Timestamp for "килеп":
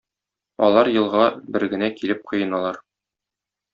1.99-2.25